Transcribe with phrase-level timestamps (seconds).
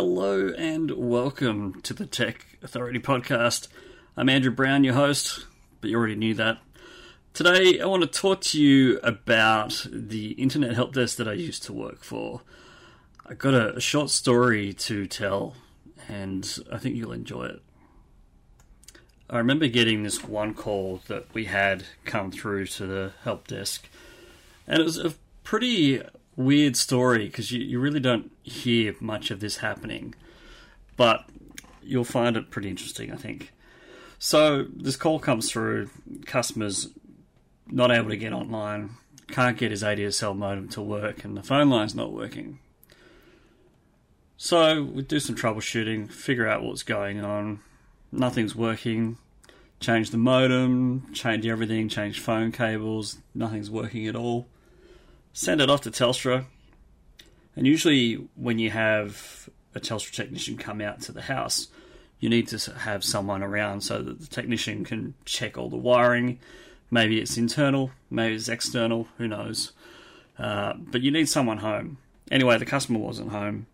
[0.00, 3.66] Hello and welcome to the Tech Authority Podcast.
[4.16, 5.44] I'm Andrew Brown, your host,
[5.80, 6.58] but you already knew that.
[7.34, 11.64] Today, I want to talk to you about the internet help desk that I used
[11.64, 12.42] to work for.
[13.26, 15.56] I got a, a short story to tell,
[16.06, 17.62] and I think you'll enjoy it.
[19.28, 23.88] I remember getting this one call that we had come through to the help desk,
[24.64, 26.02] and it was a pretty
[26.38, 30.14] weird story because you, you really don't hear much of this happening,
[30.96, 31.28] but
[31.82, 33.52] you'll find it pretty interesting, I think.
[34.18, 35.90] So, this call comes through,
[36.26, 36.88] customers
[37.66, 38.90] not able to get online,
[39.28, 42.60] can't get his ADSL modem to work, and the phone line's not working.
[44.36, 47.60] So, we do some troubleshooting, figure out what's going on.
[48.10, 49.18] Nothing's working.
[49.80, 54.48] Change the modem, change everything, change phone cables, nothing's working at all
[55.32, 56.44] send it off to Telstra.
[57.56, 61.68] And usually, when you have a Telstra technician come out to the house,
[62.20, 66.38] you need to have someone around so that the technician can check all the wiring.
[66.90, 69.72] Maybe it's internal, maybe it's external, who knows.
[70.38, 71.98] Uh, but you need someone home.
[72.30, 73.66] Anyway, the customer wasn't home,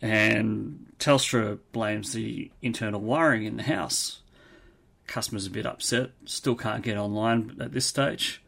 [0.00, 4.20] and Telstra blames the internal wiring in the house.
[5.06, 8.41] Customer's a bit upset, still can't get online at this stage.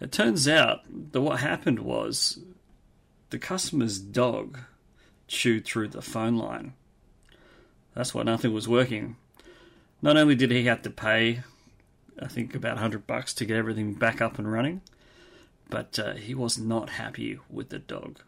[0.00, 0.80] It turns out
[1.12, 2.38] that what happened was
[3.30, 4.58] the customer's dog
[5.26, 6.74] chewed through the phone line.
[7.94, 9.16] That's why nothing was working.
[10.00, 11.42] Not only did he have to pay,
[12.20, 14.82] I think about 100 bucks to get everything back up and running,
[15.68, 18.20] but uh, he was not happy with the dog.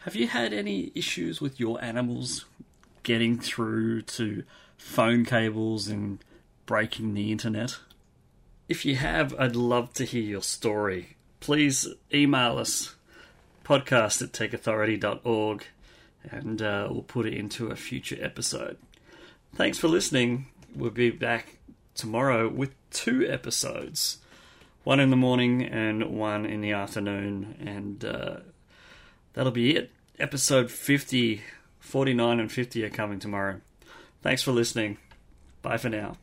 [0.00, 2.44] Have you had any issues with your animals
[3.04, 4.42] getting through to
[4.76, 6.18] phone cables and
[6.66, 7.78] breaking the internet?
[8.68, 11.16] If you have, I'd love to hear your story.
[11.40, 12.94] Please email us,
[13.64, 15.64] podcast at techauthority.org,
[16.30, 18.78] and uh, we'll put it into a future episode.
[19.54, 20.46] Thanks for listening.
[20.74, 21.58] We'll be back
[21.94, 24.18] tomorrow with two episodes
[24.84, 28.36] one in the morning and one in the afternoon, and uh,
[29.32, 29.90] that'll be it.
[30.18, 31.42] Episode 50,
[31.80, 33.60] 49, and 50 are coming tomorrow.
[34.22, 34.98] Thanks for listening.
[35.62, 36.18] Bye for now.